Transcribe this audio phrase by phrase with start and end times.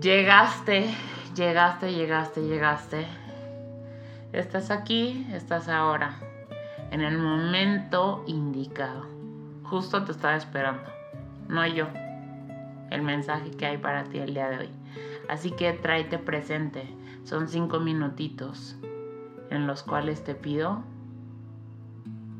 [0.00, 0.86] Llegaste,
[1.36, 3.06] llegaste, llegaste, llegaste.
[4.32, 6.16] Estás aquí, estás ahora,
[6.90, 9.04] en el momento indicado.
[9.64, 10.88] Justo te estaba esperando,
[11.46, 11.88] no yo.
[12.90, 14.70] El mensaje que hay para ti el día de hoy.
[15.28, 16.88] Así que tráete presente.
[17.24, 18.78] Son cinco minutitos
[19.50, 20.84] en los cuales te pido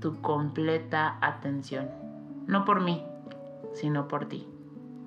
[0.00, 1.90] tu completa atención.
[2.46, 3.04] No por mí,
[3.74, 4.48] sino por ti,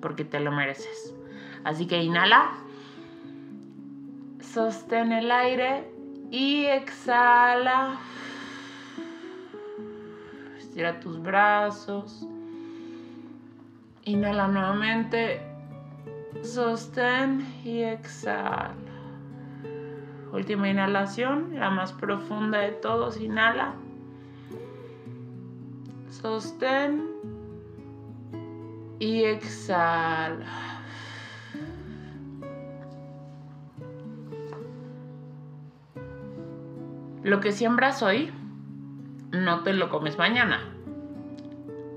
[0.00, 1.17] porque te lo mereces.
[1.64, 2.52] Así que inhala,
[4.40, 5.90] sostén el aire
[6.30, 7.98] y exhala.
[10.58, 12.26] Estira tus brazos.
[14.04, 15.42] Inhala nuevamente.
[16.42, 18.74] Sostén y exhala.
[20.32, 23.20] Última inhalación, la más profunda de todos.
[23.20, 23.74] Inhala.
[26.10, 27.04] Sostén
[28.98, 30.77] y exhala.
[37.24, 38.30] Lo que siembras hoy,
[39.32, 40.60] no te lo comes mañana.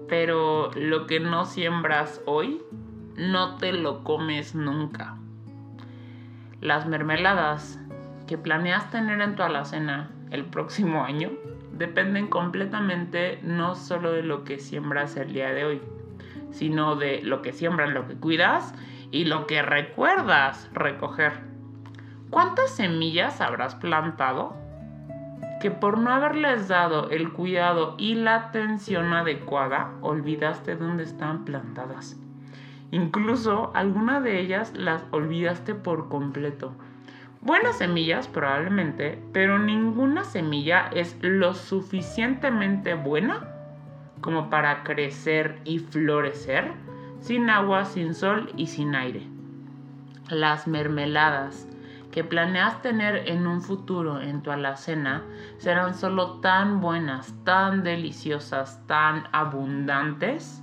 [0.09, 2.59] Pero lo que no siembras hoy,
[3.17, 5.17] no te lo comes nunca.
[6.59, 7.80] Las mermeladas
[8.25, 11.30] que planeas tener en tu alacena el próximo año
[11.72, 15.81] dependen completamente no solo de lo que siembras el día de hoy,
[16.50, 18.73] sino de lo que siembras, lo que cuidas
[19.11, 21.33] y lo que recuerdas recoger.
[22.31, 24.60] ¿Cuántas semillas habrás plantado
[25.61, 32.19] que por no haberles dado el cuidado y la atención adecuada, olvidaste dónde están plantadas.
[32.89, 36.73] Incluso algunas de ellas las olvidaste por completo.
[37.41, 43.47] Buenas semillas probablemente, pero ninguna semilla es lo suficientemente buena
[44.19, 46.73] como para crecer y florecer
[47.19, 49.27] sin agua, sin sol y sin aire.
[50.29, 51.67] Las mermeladas,
[52.11, 55.23] que planeas tener en un futuro en tu alacena
[55.57, 60.61] serán solo tan buenas, tan deliciosas, tan abundantes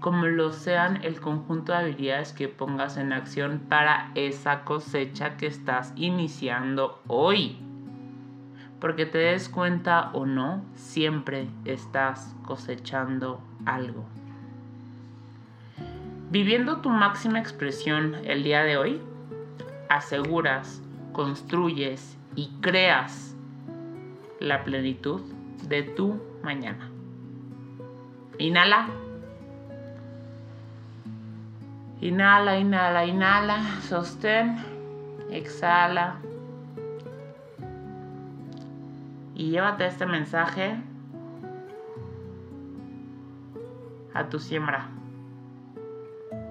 [0.00, 5.46] como lo sean el conjunto de habilidades que pongas en acción para esa cosecha que
[5.46, 7.58] estás iniciando hoy.
[8.80, 14.04] Porque te des cuenta o no, siempre estás cosechando algo.
[16.30, 19.02] Viviendo tu máxima expresión el día de hoy,
[19.88, 20.80] aseguras
[21.18, 23.34] construyes y creas
[24.38, 25.20] la plenitud
[25.68, 26.92] de tu mañana.
[28.38, 28.86] Inhala.
[32.00, 33.64] Inhala, inhala, inhala.
[33.80, 34.58] Sostén.
[35.32, 36.20] Exhala.
[39.34, 40.76] Y llévate este mensaje
[44.14, 44.86] a tu siembra.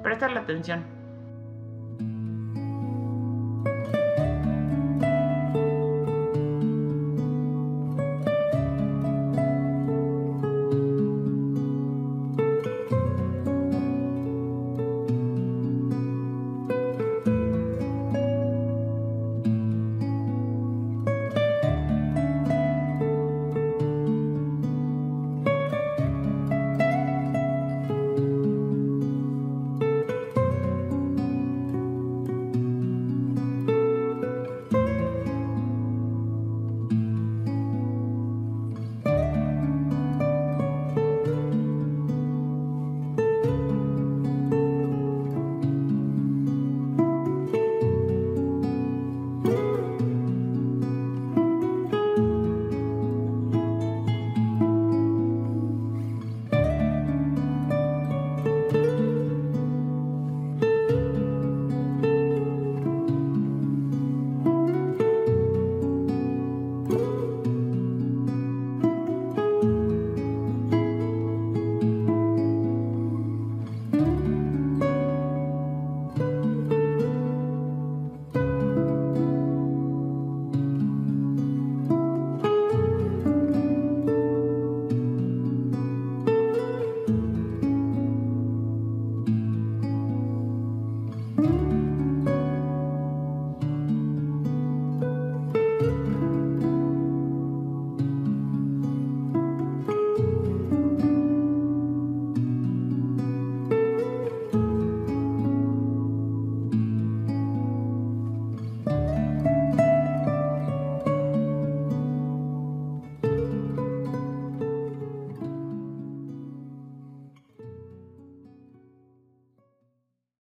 [0.04, 0.97] Presta la atención.